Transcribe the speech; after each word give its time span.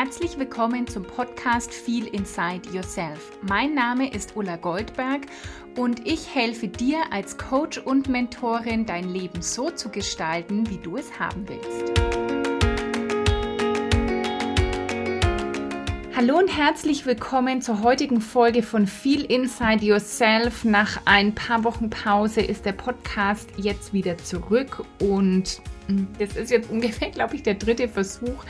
Herzlich 0.00 0.38
willkommen 0.38 0.86
zum 0.86 1.02
Podcast 1.02 1.74
Feel 1.74 2.06
Inside 2.06 2.70
Yourself. 2.72 3.32
Mein 3.42 3.74
Name 3.74 4.08
ist 4.14 4.36
Ulla 4.36 4.54
Goldberg 4.54 5.22
und 5.76 6.06
ich 6.06 6.32
helfe 6.32 6.68
dir 6.68 6.98
als 7.10 7.36
Coach 7.36 7.78
und 7.78 8.08
Mentorin, 8.08 8.86
dein 8.86 9.08
Leben 9.08 9.42
so 9.42 9.72
zu 9.72 9.88
gestalten, 9.88 10.70
wie 10.70 10.78
du 10.78 10.98
es 10.98 11.18
haben 11.18 11.48
willst. 11.48 12.00
Hallo 16.14 16.38
und 16.38 16.56
herzlich 16.56 17.04
willkommen 17.04 17.60
zur 17.60 17.82
heutigen 17.82 18.20
Folge 18.20 18.62
von 18.62 18.86
Feel 18.86 19.24
Inside 19.24 19.84
Yourself. 19.84 20.64
Nach 20.64 21.00
ein 21.06 21.34
paar 21.34 21.64
Wochen 21.64 21.90
Pause 21.90 22.40
ist 22.40 22.64
der 22.64 22.72
Podcast 22.72 23.48
jetzt 23.56 23.92
wieder 23.92 24.16
zurück 24.16 24.84
und 25.00 25.60
das 26.18 26.36
ist 26.36 26.50
jetzt 26.50 26.70
ungefähr, 26.70 27.10
glaube 27.10 27.36
ich, 27.36 27.42
der 27.42 27.54
dritte 27.54 27.88
Versuch, 27.88 28.44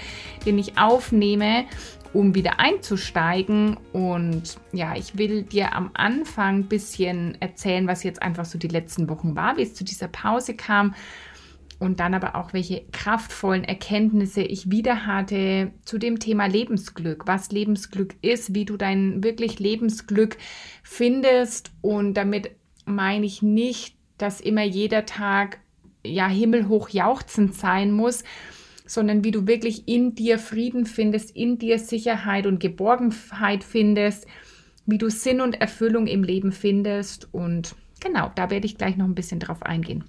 den 0.44 0.58
ich 0.58 0.78
aufnehme, 0.78 1.64
um 2.12 2.34
wieder 2.34 2.58
einzusteigen. 2.58 3.76
Und 3.92 4.58
ja, 4.72 4.96
ich 4.96 5.18
will 5.18 5.42
dir 5.42 5.74
am 5.74 5.90
Anfang 5.94 6.60
ein 6.60 6.68
bisschen 6.68 7.40
erzählen, 7.40 7.86
was 7.86 8.02
jetzt 8.02 8.22
einfach 8.22 8.44
so 8.44 8.58
die 8.58 8.68
letzten 8.68 9.08
Wochen 9.08 9.36
war, 9.36 9.56
wie 9.56 9.62
es 9.62 9.74
zu 9.74 9.84
dieser 9.84 10.08
Pause 10.08 10.54
kam. 10.54 10.94
Und 11.78 12.00
dann 12.00 12.12
aber 12.12 12.34
auch, 12.34 12.52
welche 12.52 12.84
kraftvollen 12.90 13.62
Erkenntnisse 13.62 14.42
ich 14.42 14.68
wieder 14.68 15.06
hatte 15.06 15.70
zu 15.84 15.98
dem 15.98 16.18
Thema 16.18 16.46
Lebensglück, 16.46 17.28
was 17.28 17.52
Lebensglück 17.52 18.16
ist, 18.20 18.52
wie 18.52 18.64
du 18.64 18.76
dein 18.76 19.22
wirklich 19.22 19.60
Lebensglück 19.60 20.38
findest. 20.82 21.70
Und 21.80 22.14
damit 22.14 22.50
meine 22.84 23.26
ich 23.26 23.42
nicht, 23.42 23.96
dass 24.16 24.40
immer 24.40 24.64
jeder 24.64 25.06
Tag 25.06 25.60
ja 26.08 26.28
himmelhoch 26.28 26.88
jauchzend 26.90 27.54
sein 27.54 27.92
muss, 27.92 28.24
sondern 28.86 29.22
wie 29.24 29.30
du 29.30 29.46
wirklich 29.46 29.86
in 29.86 30.14
dir 30.14 30.38
Frieden 30.38 30.86
findest, 30.86 31.36
in 31.36 31.58
dir 31.58 31.78
Sicherheit 31.78 32.46
und 32.46 32.58
Geborgenheit 32.58 33.62
findest, 33.62 34.26
wie 34.86 34.98
du 34.98 35.10
Sinn 35.10 35.40
und 35.40 35.60
Erfüllung 35.60 36.06
im 36.06 36.24
Leben 36.24 36.52
findest. 36.52 37.28
Und 37.32 37.74
genau, 38.00 38.32
da 38.34 38.50
werde 38.50 38.66
ich 38.66 38.78
gleich 38.78 38.96
noch 38.96 39.06
ein 39.06 39.14
bisschen 39.14 39.40
drauf 39.40 39.62
eingehen. 39.62 40.04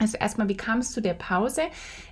Also 0.00 0.16
erstmal, 0.16 0.48
wie 0.48 0.56
kam 0.56 0.78
es 0.78 0.92
zu 0.92 1.02
der 1.02 1.14
Pause? 1.14 1.62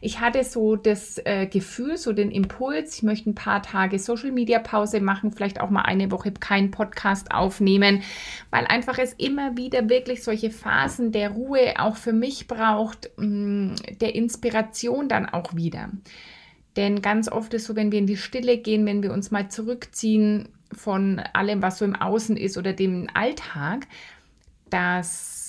Ich 0.01 0.20
hatte 0.20 0.42
so 0.42 0.75
das 0.75 1.19
äh, 1.25 1.47
Gefühl, 1.47 1.97
so 1.97 2.12
den 2.12 2.33
Impuls, 2.33 2.97
ich 2.97 3.03
möchte 3.05 3.31
ein 3.31 3.37
paar 3.37 3.62
Tage 3.62 4.01
Social 4.01 4.33
Media 4.33 4.59
Pause 4.59 5.01
machen, 5.01 5.31
vielleicht 5.31 5.61
auch 5.61 5.70
mal 5.70 5.83
eine 5.83 6.11
Woche 6.11 6.33
keinen 6.33 6.73
Podcast 6.73 7.31
aufnehmen, 7.31 8.03
weil 8.51 8.67
einfach 8.67 8.98
es 8.98 9.12
immer 9.12 9.56
wieder 9.56 9.89
wirklich 9.89 10.25
solche 10.25 10.51
Phasen 10.51 11.12
der 11.12 11.31
Ruhe 11.31 11.75
auch 11.78 11.97
für 11.97 12.12
mich 12.12 12.48
braucht, 12.48 13.11
mh, 13.19 13.27
mm, 13.27 13.77
der 14.00 14.17
Inspiration 14.17 15.09
dann 15.09 15.28
auch 15.28 15.55
wieder. 15.55 15.91
Denn 16.75 17.03
ganz 17.03 17.31
oft 17.31 17.55
ist 17.55 17.67
so, 17.67 17.77
wenn 17.77 17.93
wir 17.93 18.00
in 18.00 18.06
die 18.06 18.17
Stille 18.17 18.59
gehen, 18.59 18.84
wenn 18.84 19.03
wir 19.03 19.12
uns 19.12 19.31
mal 19.31 19.48
zurückziehen 19.48 20.48
von 20.73 21.21
allem, 21.33 21.62
was 21.62 21.78
so 21.78 21.84
im 21.84 21.95
Außen 21.95 22.37
ist 22.37 22.59
oder 22.59 22.73
dem 22.73 23.06
Alltag, 23.15 23.87
dass 24.71 25.46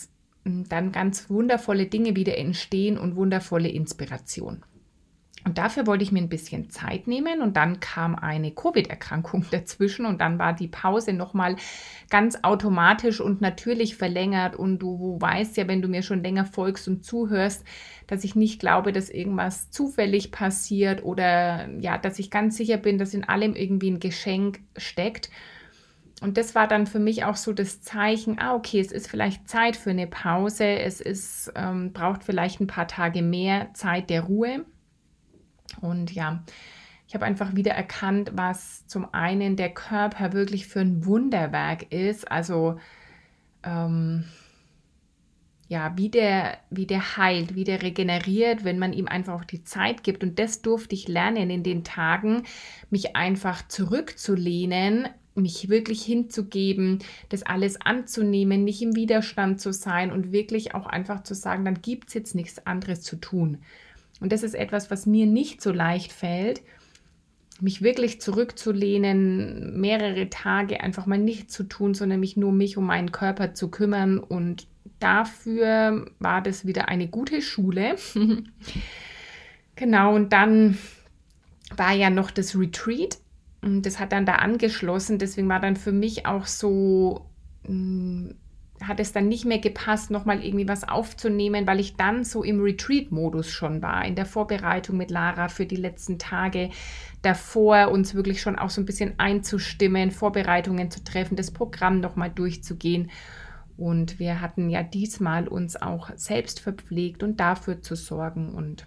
dann 0.70 0.92
ganz 0.92 1.30
wundervolle 1.30 1.88
Dinge 1.88 2.16
wieder 2.16 2.38
entstehen 2.38 2.98
und 2.98 3.16
wundervolle 3.16 3.70
Inspiration. 3.70 4.64
Und 5.48 5.58
dafür 5.58 5.88
wollte 5.88 6.04
ich 6.04 6.12
mir 6.12 6.20
ein 6.20 6.28
bisschen 6.28 6.70
Zeit 6.70 7.08
nehmen 7.08 7.42
und 7.42 7.56
dann 7.56 7.80
kam 7.80 8.16
eine 8.16 8.52
Covid-Erkrankung 8.52 9.46
dazwischen 9.52 10.06
und 10.06 10.20
dann 10.20 10.40
war 10.40 10.52
die 10.52 10.68
Pause 10.68 11.14
nochmal 11.14 11.56
ganz 12.10 12.40
automatisch 12.44 13.22
und 13.22 13.40
natürlich 13.40 13.96
verlängert. 13.96 14.58
Und 14.58 14.80
du 14.80 15.18
weißt 15.22 15.56
ja, 15.56 15.70
wenn 15.70 15.82
du 15.82 15.88
mir 15.88 16.02
schon 16.02 16.22
länger 16.22 16.44
folgst 16.44 16.90
und 16.90 17.06
zuhörst, 17.06 17.64
dass 18.08 18.26
ich 18.26 18.36
nicht 18.36 18.60
glaube, 18.60 18.92
dass 18.92 19.10
irgendwas 19.10 19.72
zufällig 19.72 20.34
passiert 20.34 21.06
oder 21.06 21.70
ja, 21.80 21.98
dass 21.98 22.20
ich 22.20 22.30
ganz 22.30 22.58
sicher 22.58 22.76
bin, 22.76 22.98
dass 22.98 23.14
in 23.14 23.24
allem 23.24 23.56
irgendwie 23.56 23.92
ein 23.92 24.02
Geschenk 24.02 24.60
steckt 24.76 25.30
und 26.22 26.38
das 26.38 26.56
war 26.56 26.68
dann 26.68 26.88
für 26.88 27.00
mich 27.00 27.26
auch 27.26 27.36
so 27.36 27.54
das 27.54 27.82
Zeichen, 27.82 28.40
ah, 28.40 28.56
okay, 28.56 28.80
es 28.80 28.92
ist 28.92 29.08
vielleicht 29.08 29.48
Zeit 29.48 29.76
für 29.76 29.92
eine 29.92 30.08
Pause, 30.08 30.66
es 30.66 31.00
ist, 31.00 31.52
ähm, 31.56 31.94
braucht 31.94 32.24
vielleicht 32.24 32.60
ein 32.60 32.68
paar 32.68 32.88
Tage 32.88 33.22
mehr 33.22 33.74
Zeit 33.74 34.10
der 34.10 34.22
Ruhe. 34.22 34.66
Und 35.82 36.12
ja, 36.12 36.44
ich 37.08 37.14
habe 37.14 37.26
einfach 37.26 37.56
wieder 37.56 37.72
erkannt, 37.72 38.32
was 38.34 38.88
zum 38.88 39.14
einen 39.14 39.56
der 39.56 39.70
Körper 39.70 40.34
wirklich 40.34 40.68
für 40.68 40.80
ein 40.80 41.06
Wunderwerk 41.06 41.92
ist. 41.92 42.32
Also 42.32 42.80
ähm, 43.64 44.26
ja, 45.68 45.94
wie 45.98 46.10
der, 46.10 46.58
wie 46.70 46.88
der 46.88 47.18
heilt, 47.18 47.54
wie 47.54 47.64
der 47.64 47.84
regeneriert, 47.84 48.64
wenn 48.64 48.80
man 48.80 48.94
ihm 48.94 49.08
einfach 49.08 49.34
auch 49.34 49.46
die 49.46 49.64
Zeit 49.64 50.04
gibt. 50.04 50.24
Und 50.24 50.40
das 50.40 50.62
durfte 50.62 50.96
ich 50.96 51.08
lernen 51.08 51.50
in 51.50 51.64
den 51.64 51.84
Tagen, 51.84 52.44
mich 52.90 53.16
einfach 53.16 53.68
zurückzulehnen, 53.68 55.10
mich 55.38 55.70
wirklich 55.70 56.04
hinzugeben, 56.04 57.00
das 57.30 57.44
alles 57.44 57.80
anzunehmen, 57.80 58.64
nicht 58.64 58.82
im 58.82 58.96
Widerstand 58.96 59.62
zu 59.62 59.72
sein 59.72 60.12
und 60.12 60.32
wirklich 60.32 60.76
auch 60.76 60.86
einfach 60.86 61.24
zu 61.24 61.34
sagen, 61.34 61.66
dann 61.66 61.82
gibt 61.82 62.10
es 62.10 62.14
jetzt 62.14 62.36
nichts 62.36 62.66
anderes 62.66 63.02
zu 63.02 63.16
tun. 63.16 63.60
Und 64.20 64.32
das 64.32 64.44
ist 64.44 64.56
etwas, 64.56 64.90
was 64.90 65.06
mir 65.06 65.26
nicht 65.26 65.62
so 65.62 65.72
leicht 65.72 66.12
fällt, 66.12 66.62
mich 67.62 67.82
wirklich 67.82 68.22
zurückzulehnen, 68.22 69.80
mehrere 69.80 70.30
Tage 70.30 70.82
einfach 70.82 71.06
mal 71.06 71.18
nicht 71.18 71.52
zu 71.52 71.64
tun, 71.64 71.94
sondern 71.94 72.20
mich 72.20 72.38
nur 72.38 72.52
mich 72.52 72.78
um 72.78 72.86
meinen 72.86 73.12
Körper 73.12 73.54
zu 73.54 73.70
kümmern. 73.70 74.20
Und 74.20 74.68
dafür 75.00 76.12
war 76.20 76.42
das 76.42 76.66
wieder 76.66 76.88
eine 76.88 77.08
gute 77.08 77.42
Schule. 77.42 77.96
genau, 79.76 80.16
und 80.16 80.34
dann 80.34 80.78
war 81.76 81.94
ja 81.94 82.10
noch 82.10 82.32
das 82.32 82.58
Retreat 82.58 83.18
das 83.62 84.00
hat 84.00 84.12
dann 84.12 84.26
da 84.26 84.36
angeschlossen. 84.36 85.20
Deswegen 85.20 85.50
war 85.50 85.60
dann 85.60 85.76
für 85.76 85.92
mich 85.92 86.26
auch 86.26 86.46
so, 86.46 87.26
hm, 87.66 88.36
hat 88.82 89.00
es 89.00 89.12
dann 89.12 89.28
nicht 89.28 89.46
mehr 89.46 89.58
gepasst, 89.58 90.12
nochmal 90.12 90.44
irgendwie 90.44 90.68
was 90.68 90.88
aufzunehmen, 90.88 91.66
weil 91.66 91.80
ich 91.80 91.96
dann 91.96 92.24
so 92.24 92.44
im 92.44 92.62
Retreat-Modus 92.62 93.52
schon 93.52 93.82
war, 93.82 94.06
in 94.06 94.16
der 94.16 94.28
Vorbereitung 94.28 94.98
mit 94.98 95.10
Lara 95.10 95.48
für 95.48 95.66
die 95.66 95.76
letzten 95.78 96.20
Tage 96.20 96.70
davor, 97.24 97.90
uns 97.90 98.14
wirklich 98.14 98.40
schon 98.40 98.60
auch 98.60 98.70
so 98.70 98.82
ein 98.82 98.86
bisschen 98.86 99.16
einzustimmen, 99.18 100.12
Vorbereitungen 100.12 100.92
zu 100.92 101.04
treffen, 101.04 101.36
das 101.36 101.52
Programm 101.52 102.00
nochmal 102.00 102.30
durchzugehen. 102.30 103.10
Und 103.78 104.20
wir 104.20 104.42
hatten 104.42 104.70
ja 104.70 104.84
diesmal 104.84 105.48
uns 105.48 105.76
auch 105.76 106.12
selbst 106.16 106.60
verpflegt 106.60 107.24
und 107.24 107.40
dafür 107.40 107.82
zu 107.82 107.96
sorgen. 107.96 108.54
Und 108.54 108.86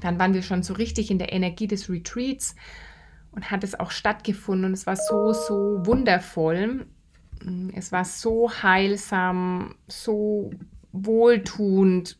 dann 0.00 0.18
waren 0.18 0.34
wir 0.34 0.42
schon 0.42 0.62
so 0.62 0.74
richtig 0.74 1.10
in 1.10 1.18
der 1.18 1.32
Energie 1.32 1.66
des 1.66 1.90
Retreats 1.90 2.54
und 3.34 3.50
hat 3.50 3.64
es 3.64 3.78
auch 3.78 3.90
stattgefunden 3.90 4.66
und 4.66 4.72
es 4.72 4.86
war 4.86 4.96
so, 4.96 5.32
so 5.32 5.80
wundervoll. 5.84 6.86
Mm, 7.42 7.70
es 7.74 7.92
war 7.92 8.04
so 8.04 8.50
heilsam, 8.50 9.74
so 9.86 10.50
wohltuend. 10.92 12.18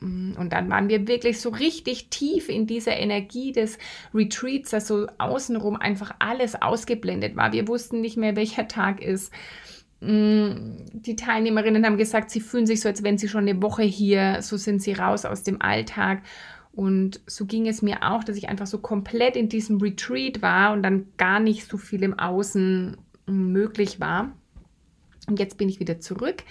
Mm, 0.00 0.32
und 0.38 0.52
dann 0.52 0.68
waren 0.70 0.88
wir 0.88 1.08
wirklich 1.08 1.40
so 1.40 1.50
richtig 1.50 2.10
tief 2.10 2.48
in 2.48 2.66
dieser 2.66 2.96
Energie 2.96 3.52
des 3.52 3.78
Retreats, 4.14 4.70
dass 4.70 4.86
so 4.86 5.06
außenrum 5.18 5.76
einfach 5.76 6.14
alles 6.18 6.60
ausgeblendet 6.60 7.36
war. 7.36 7.52
Wir 7.52 7.68
wussten 7.68 8.00
nicht 8.00 8.16
mehr, 8.16 8.36
welcher 8.36 8.68
Tag 8.68 9.02
ist. 9.02 9.32
Mm, 10.00 10.76
die 10.92 11.16
Teilnehmerinnen 11.16 11.84
haben 11.84 11.98
gesagt, 11.98 12.30
sie 12.30 12.40
fühlen 12.40 12.66
sich 12.66 12.80
so, 12.80 12.88
als 12.88 13.02
wenn 13.02 13.18
sie 13.18 13.28
schon 13.28 13.48
eine 13.48 13.62
Woche 13.62 13.82
hier, 13.82 14.42
so 14.42 14.56
sind 14.56 14.82
sie 14.82 14.92
raus 14.92 15.24
aus 15.24 15.42
dem 15.42 15.60
Alltag. 15.60 16.22
Und 16.72 17.20
so 17.26 17.46
ging 17.46 17.66
es 17.66 17.82
mir 17.82 18.02
auch, 18.02 18.22
dass 18.22 18.36
ich 18.36 18.48
einfach 18.48 18.66
so 18.66 18.78
komplett 18.78 19.36
in 19.36 19.48
diesem 19.48 19.78
Retreat 19.78 20.40
war 20.40 20.72
und 20.72 20.82
dann 20.82 21.06
gar 21.16 21.40
nicht 21.40 21.66
so 21.66 21.76
viel 21.76 22.02
im 22.02 22.18
Außen 22.18 22.96
möglich 23.26 24.00
war. 24.00 24.32
Und 25.26 25.38
jetzt 25.38 25.58
bin 25.58 25.68
ich 25.68 25.80
wieder 25.80 26.00
zurück. 26.00 26.44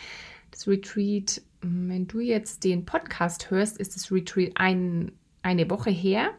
Das 0.52 0.68
Retreat, 0.68 1.42
wenn 1.62 2.08
du 2.08 2.20
jetzt 2.20 2.64
den 2.64 2.86
Podcast 2.86 3.50
hörst, 3.50 3.78
ist 3.78 3.96
das 3.96 4.12
Retreat 4.12 4.52
ein, 4.56 5.12
eine 5.42 5.70
Woche 5.70 5.90
her. 5.90 6.32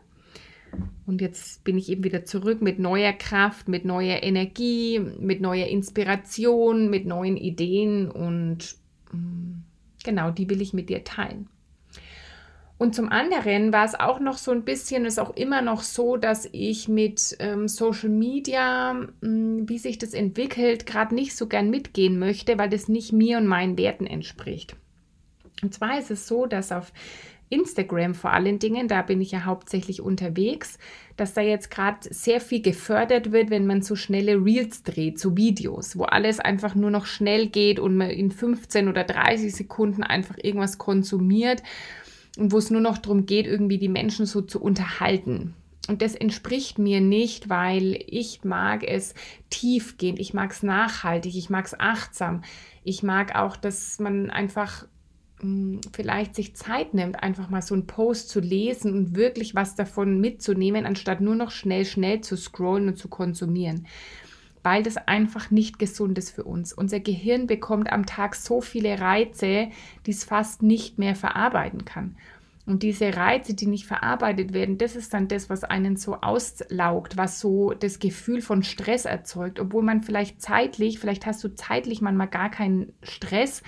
Und 1.06 1.20
jetzt 1.20 1.64
bin 1.64 1.76
ich 1.76 1.88
eben 1.88 2.04
wieder 2.04 2.24
zurück 2.24 2.62
mit 2.62 2.78
neuer 2.78 3.12
Kraft, 3.12 3.68
mit 3.68 3.84
neuer 3.84 4.22
Energie, 4.22 5.00
mit 5.00 5.40
neuer 5.40 5.66
Inspiration, 5.66 6.90
mit 6.90 7.06
neuen 7.06 7.36
Ideen 7.36 8.08
und 8.10 8.76
mm, 9.10 9.62
genau 10.04 10.30
die 10.30 10.48
will 10.48 10.60
ich 10.60 10.72
mit 10.72 10.88
dir 10.88 11.02
teilen. 11.02 11.48
Und 12.80 12.94
zum 12.94 13.10
anderen 13.10 13.74
war 13.74 13.84
es 13.84 13.94
auch 13.94 14.20
noch 14.20 14.38
so 14.38 14.52
ein 14.52 14.64
bisschen, 14.64 15.04
ist 15.04 15.20
auch 15.20 15.36
immer 15.36 15.60
noch 15.60 15.82
so, 15.82 16.16
dass 16.16 16.48
ich 16.50 16.88
mit 16.88 17.36
ähm, 17.38 17.68
Social 17.68 18.08
Media, 18.08 18.94
mh, 18.94 19.08
hm, 19.20 19.68
wie 19.68 19.76
sich 19.76 19.98
das 19.98 20.14
entwickelt, 20.14 20.86
gerade 20.86 21.14
nicht 21.14 21.36
so 21.36 21.46
gern 21.46 21.68
mitgehen 21.68 22.18
möchte, 22.18 22.56
weil 22.56 22.70
das 22.70 22.88
nicht 22.88 23.12
mir 23.12 23.36
und 23.36 23.46
meinen 23.46 23.76
Werten 23.76 24.06
entspricht. 24.06 24.76
Und 25.62 25.74
zwar 25.74 25.98
ist 25.98 26.10
es 26.10 26.26
so, 26.26 26.46
dass 26.46 26.72
auf 26.72 26.94
Instagram 27.50 28.14
vor 28.14 28.32
allen 28.32 28.58
Dingen, 28.58 28.88
da 28.88 29.02
bin 29.02 29.20
ich 29.20 29.32
ja 29.32 29.44
hauptsächlich 29.44 30.00
unterwegs, 30.00 30.78
dass 31.18 31.34
da 31.34 31.42
jetzt 31.42 31.70
gerade 31.70 31.98
sehr 32.08 32.40
viel 32.40 32.62
gefördert 32.62 33.30
wird, 33.30 33.50
wenn 33.50 33.66
man 33.66 33.82
so 33.82 33.94
schnelle 33.94 34.42
Reels 34.42 34.84
dreht, 34.84 35.18
so 35.18 35.36
Videos, 35.36 35.98
wo 35.98 36.04
alles 36.04 36.40
einfach 36.40 36.74
nur 36.74 36.90
noch 36.90 37.04
schnell 37.04 37.48
geht 37.48 37.78
und 37.78 37.98
man 37.98 38.08
in 38.08 38.30
15 38.30 38.88
oder 38.88 39.04
30 39.04 39.54
Sekunden 39.54 40.02
einfach 40.02 40.38
irgendwas 40.42 40.78
konsumiert 40.78 41.62
und 42.38 42.52
wo 42.52 42.58
es 42.58 42.70
nur 42.70 42.80
noch 42.80 42.98
darum 42.98 43.26
geht, 43.26 43.46
irgendwie 43.46 43.78
die 43.78 43.88
Menschen 43.88 44.26
so 44.26 44.40
zu 44.40 44.60
unterhalten. 44.62 45.54
Und 45.88 46.02
das 46.02 46.14
entspricht 46.14 46.78
mir 46.78 47.00
nicht, 47.00 47.48
weil 47.48 47.98
ich 48.06 48.44
mag 48.44 48.84
es 48.84 49.14
tiefgehend, 49.48 50.20
ich 50.20 50.34
mag 50.34 50.52
es 50.52 50.62
nachhaltig, 50.62 51.34
ich 51.34 51.50
mag 51.50 51.66
es 51.66 51.78
achtsam. 51.78 52.42
Ich 52.84 53.02
mag 53.02 53.34
auch, 53.34 53.56
dass 53.56 53.98
man 53.98 54.30
einfach 54.30 54.86
hm, 55.40 55.80
vielleicht 55.92 56.34
sich 56.34 56.54
Zeit 56.54 56.94
nimmt, 56.94 57.22
einfach 57.22 57.50
mal 57.50 57.62
so 57.62 57.74
einen 57.74 57.86
Post 57.86 58.28
zu 58.28 58.40
lesen 58.40 58.92
und 58.92 59.16
wirklich 59.16 59.54
was 59.54 59.74
davon 59.74 60.20
mitzunehmen, 60.20 60.86
anstatt 60.86 61.20
nur 61.20 61.34
noch 61.34 61.50
schnell, 61.50 61.84
schnell 61.84 62.20
zu 62.20 62.36
scrollen 62.36 62.88
und 62.88 62.96
zu 62.96 63.08
konsumieren. 63.08 63.86
Weil 64.62 64.82
das 64.82 64.96
einfach 64.96 65.50
nicht 65.50 65.78
gesund 65.78 66.18
ist 66.18 66.30
für 66.30 66.44
uns. 66.44 66.72
Unser 66.72 67.00
Gehirn 67.00 67.46
bekommt 67.46 67.92
am 67.92 68.06
Tag 68.06 68.34
so 68.34 68.60
viele 68.60 69.00
Reize, 69.00 69.68
die 70.06 70.10
es 70.10 70.24
fast 70.24 70.62
nicht 70.62 70.98
mehr 70.98 71.14
verarbeiten 71.14 71.84
kann. 71.84 72.16
Und 72.66 72.82
diese 72.82 73.16
Reize, 73.16 73.54
die 73.54 73.66
nicht 73.66 73.86
verarbeitet 73.86 74.52
werden, 74.52 74.78
das 74.78 74.94
ist 74.94 75.12
dann 75.12 75.28
das, 75.28 75.50
was 75.50 75.64
einen 75.64 75.96
so 75.96 76.16
auslaugt, 76.20 77.16
was 77.16 77.40
so 77.40 77.72
das 77.72 77.98
Gefühl 77.98 78.42
von 78.42 78.62
Stress 78.62 79.06
erzeugt, 79.06 79.58
obwohl 79.58 79.82
man 79.82 80.02
vielleicht 80.02 80.40
zeitlich, 80.40 81.00
vielleicht 81.00 81.26
hast 81.26 81.42
du 81.42 81.52
zeitlich 81.54 82.00
manchmal 82.00 82.28
gar 82.28 82.50
keinen 82.50 82.92
Stress, 83.02 83.62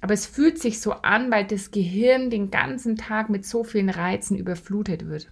aber 0.00 0.14
es 0.14 0.26
fühlt 0.26 0.58
sich 0.58 0.80
so 0.80 0.92
an, 0.92 1.30
weil 1.30 1.44
das 1.44 1.70
Gehirn 1.70 2.30
den 2.30 2.50
ganzen 2.50 2.96
Tag 2.96 3.28
mit 3.28 3.46
so 3.46 3.64
vielen 3.64 3.90
Reizen 3.90 4.36
überflutet 4.36 5.06
wird. 5.06 5.30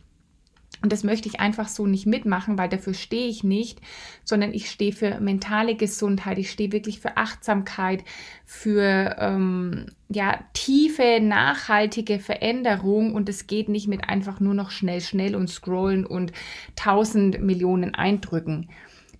Und 0.84 0.92
das 0.92 1.02
möchte 1.02 1.31
ich 1.31 1.40
einfach 1.40 1.69
so 1.69 1.86
nicht 1.86 2.04
mitmachen, 2.04 2.58
weil 2.58 2.69
dafür 2.69 2.92
stehe 2.92 3.26
ich 3.26 3.42
nicht, 3.42 3.81
sondern 4.22 4.52
ich 4.52 4.70
stehe 4.70 4.92
für 4.92 5.19
mentale 5.19 5.76
Gesundheit, 5.76 6.36
ich 6.36 6.50
stehe 6.50 6.72
wirklich 6.72 7.00
für 7.00 7.16
Achtsamkeit, 7.16 8.04
für 8.44 9.16
ähm, 9.19 9.86
ja, 10.10 10.40
tiefe, 10.52 11.20
nachhaltige 11.22 12.19
Veränderung 12.19 13.14
und 13.14 13.31
es 13.31 13.46
geht 13.46 13.70
nicht 13.70 13.88
mit 13.88 14.10
einfach 14.10 14.40
nur 14.40 14.52
noch 14.52 14.70
schnell, 14.70 15.00
schnell 15.00 15.34
und 15.34 15.48
scrollen 15.48 16.04
und 16.04 16.32
tausend 16.76 17.40
Millionen 17.40 17.94
Eindrücken. 17.94 18.69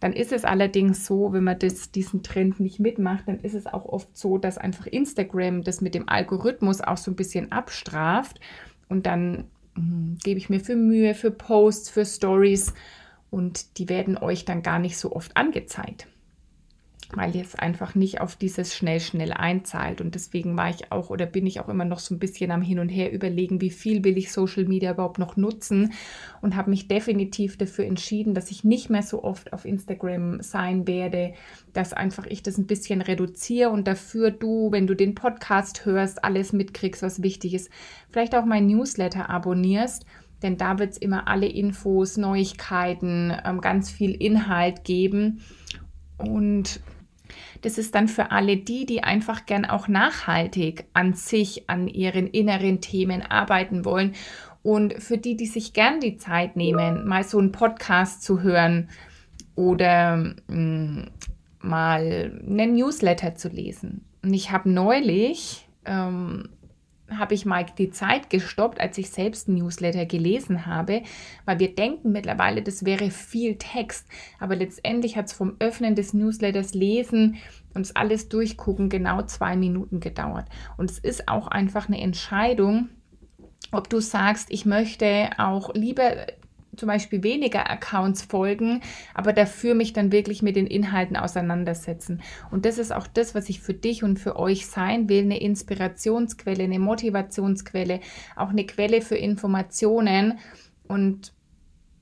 Dann 0.01 0.13
ist 0.13 0.33
es 0.33 0.45
allerdings 0.45 1.07
so, 1.07 1.33
wenn 1.33 1.45
man 1.45 1.59
das, 1.59 1.91
diesen 1.91 2.23
Trend 2.23 2.61
nicht 2.61 2.79
mitmacht, 2.79 3.27
dann 3.27 3.41
ist 3.41 3.55
es 3.55 3.67
auch 3.67 3.87
oft 3.87 4.15
so, 4.15 4.37
dass 4.37 4.59
einfach 4.59 4.87
Instagram 4.87 5.63
das 5.63 5.81
mit 5.81 5.95
dem 5.95 6.11
Algorithmus 6.11 6.83
auch 6.83 6.99
so 6.99 7.11
ein 7.11 7.17
bisschen 7.17 7.53
abstraft 7.53 8.39
und 8.91 9.07
dann 9.07 9.45
gebe 10.23 10.39
ich 10.39 10.51
mir 10.51 10.61
für 10.61 10.77
Mühe, 10.77 11.15
für 11.15 11.31
Posts, 11.31 11.91
für 11.91 12.05
Stories. 12.05 12.75
Und 13.31 13.79
die 13.79 13.89
werden 13.89 14.17
euch 14.17 14.45
dann 14.45 14.63
gar 14.63 14.79
nicht 14.79 14.97
so 14.97 15.13
oft 15.13 15.37
angezeigt 15.37 16.07
weil 17.13 17.37
jetzt 17.37 17.61
einfach 17.61 17.95
nicht 17.95 18.21
auf 18.21 18.37
dieses 18.37 18.75
schnell, 18.75 19.01
schnell 19.01 19.33
einzahlt. 19.33 20.01
Und 20.01 20.15
deswegen 20.15 20.57
war 20.57 20.71
ich 20.71 20.91
auch 20.91 21.11
oder 21.11 21.27
bin 21.27 21.47
ich 21.47 21.61
auch 21.61 21.69
immer 21.69 21.85
noch 21.85 21.99
so 21.99 22.15
ein 22.15 22.19
bisschen 22.19 22.51
am 22.51 22.63
Hin 22.63 22.79
und 22.79 22.89
Her 22.89 23.13
überlegen, 23.13 23.61
wie 23.61 23.71
viel 23.71 24.05
will 24.05 24.17
ich 24.17 24.33
Social 24.33 24.65
Media 24.65 24.93
überhaupt 24.93 25.19
noch 25.19 25.37
nutzen 25.37 25.93
und 26.41 26.57
habe 26.57 26.71
mich 26.71 26.89
definitiv 26.89 27.57
dafür 27.57 27.85
entschieden, 27.85 28.35
dass 28.35 28.51
ich 28.51 28.65
nicht 28.65 28.91
mehr 28.91 29.03
so 29.03 29.23
oft 29.23 29.53
auf 29.53 29.65
Instagram 29.65 30.43
sein 30.43 30.87
werde, 30.87 31.35
dass 31.73 31.93
einfach 31.93 32.27
ich 32.27 32.43
das 32.43 32.59
ein 32.59 32.67
bisschen 32.67 33.01
reduziere 33.01 33.71
und 33.71 33.87
dafür 33.87 34.31
du, 34.31 34.73
wenn 34.73 34.87
du 34.87 34.95
den 34.95 35.15
Podcast 35.15 35.85
hörst, 35.85 36.25
alles 36.25 36.53
mitkriegst, 36.53 37.03
was 37.03 37.23
wichtig 37.23 37.55
ist, 37.55 37.71
vielleicht 38.11 38.35
auch 38.35 38.45
mein 38.45 38.67
Newsletter 38.67 39.29
abonnierst 39.31 40.07
denn 40.43 40.59
da 40.59 40.79
wird 40.79 40.93
es 40.93 40.99
immer 40.99 41.27
alle 41.27 41.47
Infos, 41.47 42.19
Neuigkeiten, 42.19 43.33
ähm, 43.47 43.63
ganz 43.63 43.91
viel 43.91 44.11
Inhalt 44.11 44.85
geben. 44.85 45.41
Und 46.19 46.81
das 47.63 47.79
ist 47.79 47.95
dann 47.95 48.09
für 48.09 48.31
alle 48.31 48.57
die, 48.57 48.87
die 48.87 49.03
einfach 49.03 49.47
gern 49.47 49.65
auch 49.65 49.89
nachhaltig 49.89 50.85
an 50.93 51.15
sich, 51.15 51.69
an 51.69 51.89
ihren 51.89 52.27
inneren 52.27 52.81
Themen 52.81 53.23
arbeiten 53.23 53.85
wollen. 53.85 54.15
Und 54.63 54.95
für 55.03 55.19
die, 55.19 55.37
die 55.37 55.47
sich 55.47 55.73
gern 55.73 56.01
die 56.01 56.17
Zeit 56.17 56.57
nehmen, 56.57 57.07
mal 57.07 57.23
so 57.25 57.39
einen 57.39 57.53
Podcast 57.53 58.23
zu 58.23 58.43
hören 58.43 58.89
oder 59.55 60.17
mh, 60.17 60.57
mm, 60.57 61.11
mal 61.61 62.41
einen 62.47 62.75
Newsletter 62.75 63.35
zu 63.35 63.49
lesen. 63.49 64.05
Und 64.23 64.33
ich 64.35 64.51
habe 64.51 64.71
neulich 64.71 65.67
ähm, 65.85 66.49
habe 67.19 67.35
ich 67.35 67.47
mal 67.47 67.65
die 67.79 67.91
Zeit 67.91 68.31
gestoppt, 68.31 68.81
als 68.81 68.99
ich 68.99 69.11
selbst 69.11 69.49
Newsletter 69.49 70.07
gelesen 70.07 70.67
habe, 70.67 71.03
weil 71.45 71.59
wir 71.59 71.75
denken 71.75 72.13
mittlerweile, 72.13 72.63
das 72.63 72.85
wäre 72.85 73.11
viel 73.11 73.57
Text. 73.57 74.07
Aber 74.39 74.57
letztendlich 74.57 75.17
hat 75.17 75.27
es 75.27 75.33
vom 75.33 75.57
Öffnen 75.59 75.95
des 75.95 76.15
Newsletters 76.15 76.75
lesen 76.75 77.37
und 77.75 77.83
es 77.83 77.97
alles 77.97 78.29
durchgucken 78.29 78.89
genau 78.89 79.23
zwei 79.23 79.57
Minuten 79.57 80.01
gedauert. 80.01 80.47
Und 80.77 80.91
es 80.91 80.99
ist 80.99 81.29
auch 81.29 81.49
einfach 81.49 81.89
eine 81.89 82.01
Entscheidung, 82.01 82.89
ob 83.73 83.89
du 83.89 84.01
sagst, 84.01 84.49
ich 84.51 84.67
möchte 84.67 85.31
auch 85.39 85.75
lieber 85.75 86.27
zum 86.77 86.89
Beispiel 86.89 87.23
weniger 87.23 87.71
Accounts 87.71 88.23
folgen, 88.23 88.81
aber 89.15 89.33
dafür 89.33 89.75
mich 89.75 89.93
dann 89.93 90.13
wirklich 90.13 90.43
mit 90.43 90.57
den 90.57 90.67
Inhalten 90.67 91.17
auseinandersetzen. 91.17 92.23
Und 92.51 92.65
das 92.65 92.79
ist 92.79 92.93
auch 92.93 93.07
das, 93.07 93.35
was 93.35 93.49
ich 93.49 93.61
für 93.61 93.75
dich 93.75 94.03
und 94.05 94.19
für 94.19 94.37
euch 94.37 94.67
sein 94.67 95.09
will, 95.09 95.23
eine 95.23 95.41
Inspirationsquelle, 95.41 96.65
eine 96.65 96.79
Motivationsquelle, 96.79 98.01
auch 98.37 98.51
eine 98.51 98.67
Quelle 98.67 99.03
für 99.03 99.17
Informationen. 99.17 100.39
Und 100.87 101.33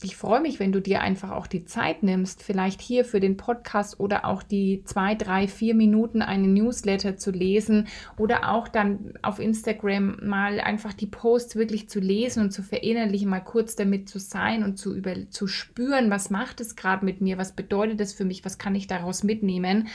ich 0.04 0.16
freue 0.16 0.40
mich, 0.40 0.58
wenn 0.58 0.72
du 0.72 0.81
dir 0.81 1.00
einfach 1.00 1.31
auch 1.31 1.46
die 1.46 1.64
Zeit 1.64 2.02
nimmst, 2.02 2.43
vielleicht 2.43 2.81
hier 2.81 3.04
für 3.04 3.20
den 3.20 3.37
Podcast 3.37 4.00
oder 4.00 4.25
auch 4.25 4.43
die 4.43 4.82
zwei, 4.84 5.14
drei, 5.14 5.46
vier 5.49 5.75
Minuten 5.75 6.22
einen 6.22 6.54
Newsletter 6.54 7.16
zu 7.16 7.31
lesen 7.31 7.88
oder 8.16 8.50
auch 8.50 8.69
dann 8.69 9.14
auf 9.22 9.38
Instagram 9.38 10.19
mal 10.22 10.60
einfach 10.60 10.93
die 10.93 11.06
Posts 11.06 11.56
wirklich 11.56 11.88
zu 11.88 12.00
lesen 12.00 12.43
und 12.43 12.50
zu 12.50 12.62
verinnerlichen, 12.62 13.28
mal 13.28 13.40
kurz 13.40 13.76
damit 13.76 14.08
zu 14.08 14.19
sein 14.19 14.64
und 14.64 14.76
zu, 14.76 14.94
über, 14.94 15.14
zu 15.31 15.46
spüren, 15.46 16.10
was 16.10 16.31
macht 16.31 16.60
es 16.60 16.76
gerade 16.76 17.05
mit 17.05 17.20
mir, 17.20 17.38
was 17.38 17.52
bedeutet 17.52 18.00
es 18.00 18.12
für 18.12 18.25
mich, 18.25 18.44
was 18.44 18.58
kann 18.58 18.75
ich 18.75 18.87
daraus 18.87 19.22
mitnehmen, 19.22 19.88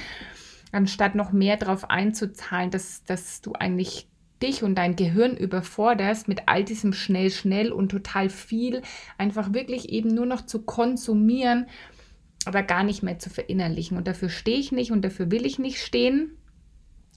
anstatt 0.71 1.15
noch 1.15 1.31
mehr 1.31 1.57
darauf 1.57 1.89
einzuzahlen, 1.89 2.71
dass, 2.71 3.03
dass 3.03 3.41
du 3.41 3.53
eigentlich 3.53 4.07
dich 4.41 4.63
und 4.63 4.75
dein 4.75 4.95
Gehirn 4.95 5.35
überforderst 5.35 6.27
mit 6.27 6.43
all 6.45 6.63
diesem 6.63 6.93
schnell, 6.93 7.31
schnell 7.31 7.71
und 7.71 7.89
total 7.89 8.29
viel, 8.29 8.81
einfach 9.17 9.53
wirklich 9.53 9.89
eben 9.89 10.13
nur 10.13 10.25
noch 10.25 10.45
zu 10.45 10.61
konsumieren, 10.63 11.67
aber 12.45 12.63
gar 12.63 12.83
nicht 12.83 13.03
mehr 13.03 13.19
zu 13.19 13.29
verinnerlichen. 13.29 13.97
Und 13.97 14.07
dafür 14.07 14.29
stehe 14.29 14.59
ich 14.59 14.71
nicht 14.71 14.91
und 14.91 15.03
dafür 15.03 15.31
will 15.31 15.45
ich 15.45 15.59
nicht 15.59 15.81
stehen. 15.81 16.37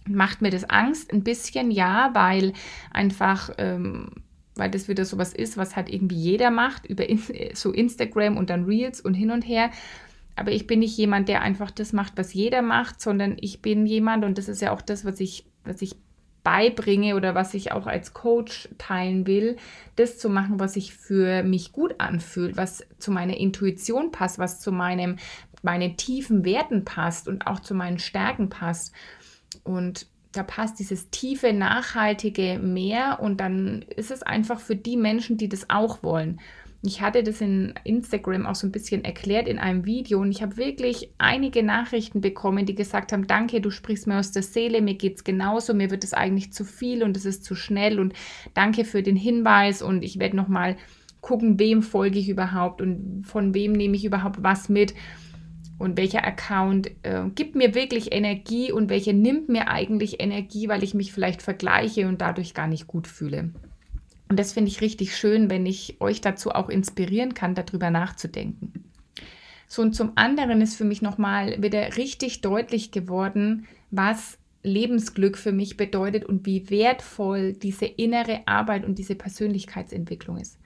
Macht 0.08 0.42
mir 0.42 0.50
das 0.50 0.68
Angst? 0.68 1.12
Ein 1.12 1.22
bisschen 1.22 1.70
ja, 1.70 2.10
weil 2.14 2.52
einfach, 2.90 3.50
ähm, 3.58 4.10
weil 4.56 4.70
das 4.70 4.88
wieder 4.88 5.04
sowas 5.04 5.32
ist, 5.32 5.56
was 5.56 5.76
halt 5.76 5.88
irgendwie 5.88 6.16
jeder 6.16 6.50
macht, 6.50 6.86
über 6.86 7.08
in, 7.08 7.20
so 7.54 7.70
Instagram 7.70 8.36
und 8.36 8.50
dann 8.50 8.64
Reels 8.64 9.00
und 9.00 9.14
hin 9.14 9.30
und 9.30 9.42
her. 9.42 9.70
Aber 10.36 10.52
ich 10.52 10.66
bin 10.66 10.80
nicht 10.80 10.96
jemand, 10.96 11.28
der 11.28 11.42
einfach 11.42 11.70
das 11.70 11.92
macht, 11.92 12.14
was 12.16 12.32
jeder 12.32 12.62
macht, 12.62 13.00
sondern 13.00 13.36
ich 13.40 13.60
bin 13.60 13.86
jemand, 13.86 14.24
und 14.24 14.38
das 14.38 14.48
ist 14.48 14.62
ja 14.62 14.72
auch 14.72 14.80
das, 14.80 15.04
was 15.04 15.20
ich, 15.20 15.44
was 15.64 15.82
ich 15.82 15.96
beibringe 16.42 17.16
oder 17.16 17.34
was 17.34 17.54
ich 17.54 17.72
auch 17.72 17.86
als 17.86 18.14
Coach 18.14 18.68
teilen 18.78 19.26
will, 19.26 19.56
das 19.96 20.18
zu 20.18 20.28
machen, 20.28 20.60
was 20.60 20.74
sich 20.74 20.94
für 20.94 21.42
mich 21.42 21.72
gut 21.72 21.94
anfühlt, 21.98 22.56
was 22.56 22.84
zu 22.98 23.10
meiner 23.10 23.36
Intuition 23.36 24.10
passt, 24.10 24.38
was 24.38 24.60
zu 24.60 24.72
meinem, 24.72 25.16
meinen 25.62 25.96
tiefen 25.96 26.44
Werten 26.44 26.84
passt 26.84 27.28
und 27.28 27.46
auch 27.46 27.60
zu 27.60 27.74
meinen 27.74 27.98
Stärken 27.98 28.48
passt. 28.48 28.94
Und 29.64 30.06
da 30.32 30.42
passt 30.42 30.78
dieses 30.78 31.10
tiefe, 31.10 31.52
nachhaltige 31.52 32.58
mehr 32.58 33.18
und 33.20 33.40
dann 33.40 33.82
ist 33.82 34.10
es 34.10 34.22
einfach 34.22 34.60
für 34.60 34.76
die 34.76 34.96
Menschen, 34.96 35.36
die 35.36 35.48
das 35.48 35.68
auch 35.68 36.02
wollen. 36.02 36.40
Ich 36.82 37.02
hatte 37.02 37.22
das 37.22 37.42
in 37.42 37.74
Instagram 37.84 38.46
auch 38.46 38.54
so 38.54 38.66
ein 38.66 38.72
bisschen 38.72 39.04
erklärt 39.04 39.48
in 39.48 39.58
einem 39.58 39.84
Video 39.84 40.18
und 40.20 40.30
ich 40.30 40.40
habe 40.40 40.56
wirklich 40.56 41.10
einige 41.18 41.62
Nachrichten 41.62 42.22
bekommen, 42.22 42.64
die 42.64 42.74
gesagt 42.74 43.12
haben, 43.12 43.26
danke, 43.26 43.60
du 43.60 43.70
sprichst 43.70 44.06
mir 44.06 44.18
aus 44.18 44.32
der 44.32 44.42
Seele, 44.42 44.80
mir 44.80 44.94
geht 44.94 45.16
es 45.16 45.24
genauso, 45.24 45.74
mir 45.74 45.90
wird 45.90 46.04
es 46.04 46.14
eigentlich 46.14 46.54
zu 46.54 46.64
viel 46.64 47.02
und 47.02 47.18
es 47.18 47.26
ist 47.26 47.44
zu 47.44 47.54
schnell 47.54 48.00
und 48.00 48.14
danke 48.54 48.86
für 48.86 49.02
den 49.02 49.16
Hinweis 49.16 49.82
und 49.82 50.02
ich 50.02 50.18
werde 50.18 50.36
nochmal 50.36 50.76
gucken, 51.20 51.58
wem 51.58 51.82
folge 51.82 52.18
ich 52.18 52.30
überhaupt 52.30 52.80
und 52.80 53.24
von 53.26 53.52
wem 53.52 53.72
nehme 53.72 53.94
ich 53.94 54.06
überhaupt 54.06 54.42
was 54.42 54.70
mit 54.70 54.94
und 55.78 55.98
welcher 55.98 56.26
Account 56.26 56.90
äh, 57.02 57.24
gibt 57.34 57.56
mir 57.56 57.74
wirklich 57.74 58.12
Energie 58.12 58.72
und 58.72 58.88
welcher 58.88 59.12
nimmt 59.12 59.50
mir 59.50 59.68
eigentlich 59.68 60.22
Energie, 60.22 60.68
weil 60.68 60.82
ich 60.82 60.94
mich 60.94 61.12
vielleicht 61.12 61.42
vergleiche 61.42 62.08
und 62.08 62.22
dadurch 62.22 62.54
gar 62.54 62.68
nicht 62.68 62.86
gut 62.86 63.06
fühle. 63.06 63.50
Und 64.30 64.38
das 64.38 64.52
finde 64.52 64.70
ich 64.70 64.80
richtig 64.80 65.16
schön, 65.16 65.50
wenn 65.50 65.66
ich 65.66 66.00
euch 66.00 66.20
dazu 66.20 66.52
auch 66.52 66.68
inspirieren 66.68 67.34
kann, 67.34 67.56
darüber 67.56 67.90
nachzudenken. 67.90 68.84
So, 69.66 69.82
und 69.82 69.94
zum 69.94 70.12
anderen 70.14 70.62
ist 70.62 70.76
für 70.76 70.84
mich 70.84 71.02
nochmal 71.02 71.60
wieder 71.60 71.96
richtig 71.96 72.40
deutlich 72.40 72.92
geworden, 72.92 73.66
was 73.90 74.38
Lebensglück 74.62 75.36
für 75.36 75.50
mich 75.50 75.76
bedeutet 75.76 76.24
und 76.24 76.46
wie 76.46 76.70
wertvoll 76.70 77.54
diese 77.54 77.86
innere 77.86 78.46
Arbeit 78.46 78.84
und 78.84 78.98
diese 79.00 79.16
Persönlichkeitsentwicklung 79.16 80.38
ist. 80.38 80.60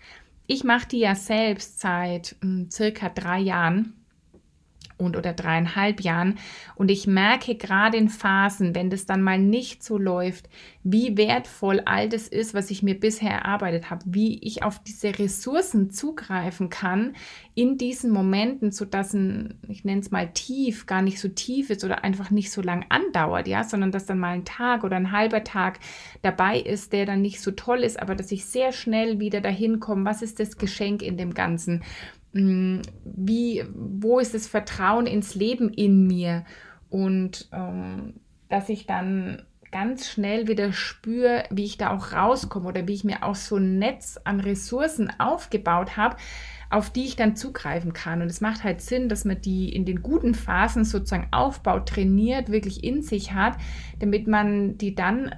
Ich 0.46 0.62
mache 0.62 0.88
die 0.88 0.98
ja 0.98 1.14
selbst 1.14 1.80
seit 1.80 2.36
mh, 2.42 2.48
hm, 2.48 2.70
circa 2.70 3.08
drei 3.08 3.40
Jahren 3.40 3.94
und 4.96 5.16
oder 5.16 5.32
dreieinhalb 5.32 6.00
Jahren. 6.00 6.38
Und 6.74 6.90
ich 6.90 7.06
merke 7.06 7.54
gerade 7.56 7.96
in 7.96 8.08
Phasen, 8.08 8.74
wenn 8.74 8.90
das 8.90 9.06
dann 9.06 9.22
mal 9.22 9.38
nicht 9.38 9.82
so 9.82 9.98
läuft, 9.98 10.48
wie 10.82 11.16
wertvoll 11.16 11.80
all 11.84 12.08
das 12.08 12.28
ist, 12.28 12.54
was 12.54 12.70
ich 12.70 12.82
mir 12.82 12.98
bisher 12.98 13.30
erarbeitet 13.30 13.90
habe, 13.90 14.02
wie 14.06 14.38
ich 14.40 14.62
auf 14.62 14.82
diese 14.82 15.18
Ressourcen 15.18 15.90
zugreifen 15.90 16.68
kann 16.68 17.14
in 17.54 17.78
diesen 17.78 18.10
Momenten, 18.10 18.70
sodass 18.70 19.14
ein, 19.14 19.54
ich 19.68 19.84
nenne 19.84 20.00
es 20.00 20.10
mal 20.10 20.30
tief, 20.32 20.86
gar 20.86 21.02
nicht 21.02 21.20
so 21.20 21.28
tief 21.28 21.70
ist 21.70 21.84
oder 21.84 22.04
einfach 22.04 22.30
nicht 22.30 22.50
so 22.50 22.60
lang 22.60 22.84
andauert, 22.88 23.48
ja, 23.48 23.64
sondern 23.64 23.92
dass 23.92 24.06
dann 24.06 24.18
mal 24.18 24.34
ein 24.34 24.44
Tag 24.44 24.84
oder 24.84 24.96
ein 24.96 25.12
halber 25.12 25.44
Tag 25.44 25.78
dabei 26.22 26.58
ist, 26.58 26.92
der 26.92 27.06
dann 27.06 27.22
nicht 27.22 27.40
so 27.40 27.52
toll 27.52 27.80
ist, 27.80 27.98
aber 28.00 28.14
dass 28.14 28.32
ich 28.32 28.44
sehr 28.44 28.72
schnell 28.72 29.20
wieder 29.20 29.40
dahin 29.40 29.80
komme, 29.80 30.04
was 30.04 30.20
ist 30.20 30.40
das 30.40 30.58
Geschenk 30.58 31.00
in 31.02 31.16
dem 31.16 31.32
Ganzen? 31.32 31.82
Mm, 32.34 32.80
wie, 33.04 33.64
wo 33.72 34.18
ist 34.18 34.34
das 34.34 34.46
Vertrauen 34.46 35.06
ins 35.06 35.34
Leben 35.34 35.70
in 35.70 36.06
mir? 36.06 36.44
Und 36.90 37.48
ähm, 37.52 38.14
dass 38.48 38.68
ich 38.68 38.86
dann 38.86 39.42
ganz 39.72 40.08
schnell 40.08 40.46
wieder 40.46 40.72
spüre, 40.72 41.44
wie 41.50 41.64
ich 41.64 41.78
da 41.78 41.90
auch 41.90 42.12
rauskomme 42.12 42.68
oder 42.68 42.86
wie 42.86 42.94
ich 42.94 43.02
mir 43.02 43.24
auch 43.24 43.34
so 43.34 43.56
ein 43.56 43.78
Netz 43.80 44.20
an 44.22 44.38
Ressourcen 44.38 45.10
aufgebaut 45.18 45.96
habe, 45.96 46.16
auf 46.70 46.90
die 46.90 47.04
ich 47.04 47.16
dann 47.16 47.34
zugreifen 47.34 47.92
kann. 47.92 48.22
Und 48.22 48.28
es 48.28 48.40
macht 48.40 48.62
halt 48.62 48.80
Sinn, 48.80 49.08
dass 49.08 49.24
man 49.24 49.40
die 49.40 49.74
in 49.74 49.84
den 49.84 50.02
guten 50.02 50.34
Phasen 50.34 50.84
sozusagen 50.84 51.26
aufbaut, 51.32 51.88
trainiert, 51.88 52.50
wirklich 52.50 52.84
in 52.84 53.02
sich 53.02 53.32
hat, 53.32 53.56
damit 53.98 54.28
man 54.28 54.78
die 54.78 54.94
dann 54.94 55.34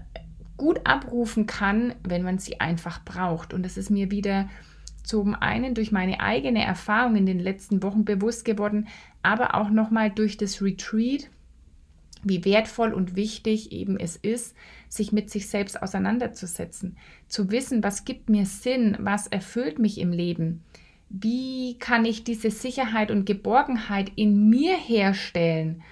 gut 0.58 0.80
abrufen 0.84 1.46
kann, 1.46 1.94
wenn 2.02 2.22
man 2.22 2.38
sie 2.38 2.60
einfach 2.60 3.04
braucht. 3.04 3.54
Und 3.54 3.64
das 3.64 3.78
ist 3.78 3.90
mir 3.90 4.10
wieder 4.10 4.50
zum 5.06 5.34
einen 5.34 5.74
durch 5.74 5.92
meine 5.92 6.20
eigene 6.20 6.64
Erfahrung 6.64 7.14
in 7.14 7.26
den 7.26 7.38
letzten 7.38 7.82
Wochen 7.82 8.04
bewusst 8.04 8.44
geworden, 8.44 8.88
aber 9.22 9.54
auch 9.54 9.70
nochmal 9.70 10.10
durch 10.10 10.36
das 10.36 10.60
Retreat, 10.60 11.30
wie 12.24 12.44
wertvoll 12.44 12.92
und 12.92 13.14
wichtig 13.14 13.70
eben 13.70 13.98
es 13.98 14.16
ist, 14.16 14.56
sich 14.88 15.12
mit 15.12 15.30
sich 15.30 15.48
selbst 15.48 15.80
auseinanderzusetzen, 15.80 16.96
zu 17.28 17.52
wissen, 17.52 17.84
was 17.84 18.04
gibt 18.04 18.28
mir 18.28 18.46
Sinn, 18.46 18.96
was 18.98 19.28
erfüllt 19.28 19.78
mich 19.78 19.98
im 19.98 20.10
Leben, 20.10 20.64
wie 21.08 21.78
kann 21.78 22.04
ich 22.04 22.24
diese 22.24 22.50
Sicherheit 22.50 23.12
und 23.12 23.26
Geborgenheit 23.26 24.10
in 24.16 24.50
mir 24.50 24.76
herstellen 24.76 25.84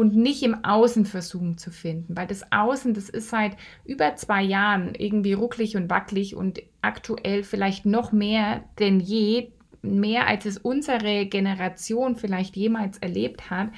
und 0.00 0.16
nicht 0.16 0.42
im 0.42 0.64
Außen 0.64 1.04
versuchen 1.04 1.58
zu 1.58 1.70
finden, 1.70 2.16
weil 2.16 2.26
das 2.26 2.50
Außen, 2.50 2.94
das 2.94 3.10
ist 3.10 3.28
seit 3.28 3.58
über 3.84 4.16
zwei 4.16 4.40
Jahren 4.40 4.94
irgendwie 4.94 5.34
rucklig 5.34 5.76
und 5.76 5.90
wackelig 5.90 6.34
und 6.34 6.62
aktuell 6.80 7.42
vielleicht 7.42 7.84
noch 7.84 8.10
mehr 8.10 8.64
denn 8.78 8.98
je, 8.98 9.52
mehr 9.82 10.26
als 10.26 10.46
es 10.46 10.56
unsere 10.56 11.26
Generation 11.26 12.16
vielleicht 12.16 12.56
jemals 12.56 12.96
erlebt 12.96 13.50
hat. 13.50 13.68